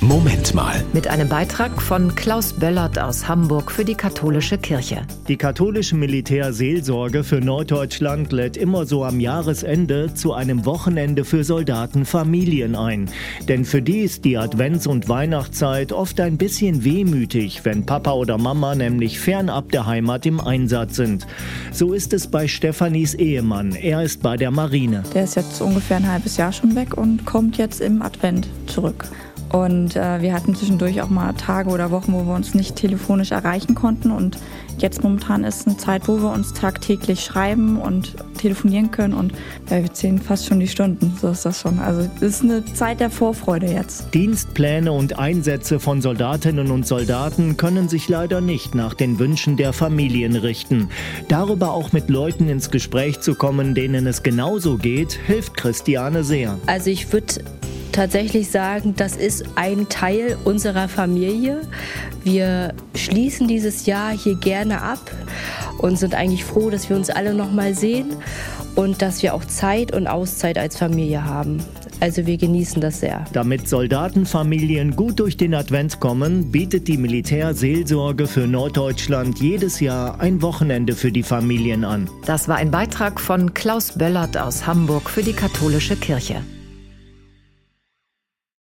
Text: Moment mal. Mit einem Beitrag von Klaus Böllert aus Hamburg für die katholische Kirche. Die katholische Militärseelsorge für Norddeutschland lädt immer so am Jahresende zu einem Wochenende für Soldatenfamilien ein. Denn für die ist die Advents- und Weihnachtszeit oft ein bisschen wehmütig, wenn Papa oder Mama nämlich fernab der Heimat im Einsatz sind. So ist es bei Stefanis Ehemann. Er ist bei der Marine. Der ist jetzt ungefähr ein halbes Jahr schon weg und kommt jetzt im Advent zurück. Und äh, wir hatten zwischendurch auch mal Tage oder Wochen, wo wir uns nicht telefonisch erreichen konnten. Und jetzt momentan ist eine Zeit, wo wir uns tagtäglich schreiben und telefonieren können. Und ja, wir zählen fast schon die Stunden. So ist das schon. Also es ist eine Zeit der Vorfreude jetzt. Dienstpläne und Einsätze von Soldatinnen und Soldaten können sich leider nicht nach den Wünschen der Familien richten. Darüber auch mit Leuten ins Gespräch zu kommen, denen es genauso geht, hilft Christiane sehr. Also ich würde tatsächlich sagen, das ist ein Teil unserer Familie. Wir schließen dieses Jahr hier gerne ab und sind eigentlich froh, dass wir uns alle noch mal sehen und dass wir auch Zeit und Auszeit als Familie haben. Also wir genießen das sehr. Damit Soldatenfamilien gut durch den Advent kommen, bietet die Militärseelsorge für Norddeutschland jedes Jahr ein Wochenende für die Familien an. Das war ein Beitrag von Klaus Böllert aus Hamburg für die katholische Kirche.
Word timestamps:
Moment 0.00 0.54
mal. 0.54 0.84
Mit 0.92 1.08
einem 1.08 1.28
Beitrag 1.28 1.82
von 1.82 2.14
Klaus 2.14 2.52
Böllert 2.52 3.00
aus 3.00 3.26
Hamburg 3.26 3.72
für 3.72 3.84
die 3.84 3.96
katholische 3.96 4.56
Kirche. 4.56 5.02
Die 5.26 5.36
katholische 5.36 5.96
Militärseelsorge 5.96 7.24
für 7.24 7.40
Norddeutschland 7.40 8.30
lädt 8.30 8.56
immer 8.56 8.86
so 8.86 9.04
am 9.04 9.18
Jahresende 9.18 10.14
zu 10.14 10.34
einem 10.34 10.64
Wochenende 10.64 11.24
für 11.24 11.42
Soldatenfamilien 11.42 12.76
ein. 12.76 13.10
Denn 13.48 13.64
für 13.64 13.82
die 13.82 14.02
ist 14.02 14.24
die 14.24 14.38
Advents- 14.38 14.86
und 14.86 15.08
Weihnachtszeit 15.08 15.92
oft 15.92 16.20
ein 16.20 16.38
bisschen 16.38 16.84
wehmütig, 16.84 17.64
wenn 17.64 17.84
Papa 17.84 18.12
oder 18.12 18.38
Mama 18.38 18.76
nämlich 18.76 19.18
fernab 19.18 19.72
der 19.72 19.86
Heimat 19.86 20.26
im 20.26 20.40
Einsatz 20.40 20.94
sind. 20.94 21.26
So 21.72 21.92
ist 21.92 22.12
es 22.12 22.28
bei 22.28 22.46
Stefanis 22.46 23.14
Ehemann. 23.14 23.72
Er 23.74 24.04
ist 24.04 24.22
bei 24.22 24.36
der 24.36 24.52
Marine. 24.52 25.02
Der 25.12 25.24
ist 25.24 25.34
jetzt 25.34 25.60
ungefähr 25.60 25.96
ein 25.96 26.08
halbes 26.08 26.36
Jahr 26.36 26.52
schon 26.52 26.76
weg 26.76 26.96
und 26.96 27.24
kommt 27.24 27.58
jetzt 27.58 27.80
im 27.80 28.00
Advent 28.00 28.48
zurück. 28.66 29.08
Und 29.50 29.96
äh, 29.96 30.20
wir 30.20 30.34
hatten 30.34 30.54
zwischendurch 30.54 31.00
auch 31.00 31.08
mal 31.08 31.32
Tage 31.32 31.70
oder 31.70 31.90
Wochen, 31.90 32.12
wo 32.12 32.24
wir 32.26 32.34
uns 32.34 32.54
nicht 32.54 32.76
telefonisch 32.76 33.30
erreichen 33.30 33.74
konnten. 33.74 34.10
Und 34.10 34.38
jetzt 34.78 35.02
momentan 35.02 35.44
ist 35.44 35.66
eine 35.66 35.76
Zeit, 35.76 36.06
wo 36.06 36.18
wir 36.18 36.30
uns 36.32 36.52
tagtäglich 36.52 37.24
schreiben 37.24 37.80
und 37.80 38.14
telefonieren 38.36 38.90
können. 38.90 39.14
Und 39.14 39.32
ja, 39.70 39.82
wir 39.82 39.92
zählen 39.92 40.18
fast 40.18 40.46
schon 40.46 40.60
die 40.60 40.68
Stunden. 40.68 41.16
So 41.20 41.28
ist 41.28 41.46
das 41.46 41.60
schon. 41.60 41.78
Also 41.78 42.08
es 42.16 42.22
ist 42.22 42.42
eine 42.42 42.64
Zeit 42.74 43.00
der 43.00 43.10
Vorfreude 43.10 43.66
jetzt. 43.66 44.12
Dienstpläne 44.12 44.92
und 44.92 45.18
Einsätze 45.18 45.80
von 45.80 46.02
Soldatinnen 46.02 46.70
und 46.70 46.86
Soldaten 46.86 47.56
können 47.56 47.88
sich 47.88 48.08
leider 48.08 48.40
nicht 48.40 48.74
nach 48.74 48.94
den 48.94 49.18
Wünschen 49.18 49.56
der 49.56 49.72
Familien 49.72 50.36
richten. 50.36 50.90
Darüber 51.28 51.72
auch 51.72 51.92
mit 51.92 52.10
Leuten 52.10 52.48
ins 52.48 52.70
Gespräch 52.70 53.20
zu 53.20 53.34
kommen, 53.34 53.74
denen 53.74 54.06
es 54.06 54.22
genauso 54.22 54.76
geht, 54.76 55.12
hilft 55.12 55.56
Christiane 55.56 56.22
sehr. 56.22 56.58
Also 56.66 56.90
ich 56.90 57.12
würde 57.12 57.34
tatsächlich 57.92 58.50
sagen, 58.50 58.94
das 58.96 59.16
ist 59.16 59.44
ein 59.54 59.88
Teil 59.88 60.36
unserer 60.44 60.88
Familie. 60.88 61.62
Wir 62.24 62.74
schließen 62.94 63.48
dieses 63.48 63.86
Jahr 63.86 64.10
hier 64.10 64.36
gerne 64.36 64.82
ab 64.82 65.10
und 65.78 65.98
sind 65.98 66.14
eigentlich 66.14 66.44
froh, 66.44 66.70
dass 66.70 66.88
wir 66.88 66.96
uns 66.96 67.10
alle 67.10 67.34
noch 67.34 67.52
mal 67.52 67.74
sehen 67.74 68.16
und 68.74 69.02
dass 69.02 69.22
wir 69.22 69.34
auch 69.34 69.44
Zeit 69.44 69.94
und 69.94 70.06
Auszeit 70.06 70.58
als 70.58 70.76
Familie 70.76 71.24
haben. 71.24 71.58
Also 72.00 72.26
wir 72.26 72.36
genießen 72.36 72.80
das 72.80 73.00
sehr. 73.00 73.24
Damit 73.32 73.68
Soldatenfamilien 73.68 74.94
gut 74.94 75.18
durch 75.18 75.36
den 75.36 75.54
Advent 75.54 75.98
kommen, 75.98 76.52
bietet 76.52 76.86
die 76.86 76.96
Militärseelsorge 76.96 78.26
für 78.28 78.46
Norddeutschland 78.46 79.40
jedes 79.40 79.80
Jahr 79.80 80.20
ein 80.20 80.42
Wochenende 80.42 80.94
für 80.94 81.10
die 81.10 81.24
Familien 81.24 81.84
an. 81.84 82.08
Das 82.24 82.46
war 82.46 82.56
ein 82.56 82.70
Beitrag 82.70 83.20
von 83.20 83.52
Klaus 83.52 83.98
Böllert 83.98 84.36
aus 84.36 84.66
Hamburg 84.66 85.10
für 85.10 85.22
die 85.22 85.32
katholische 85.32 85.96
Kirche. 85.96 86.42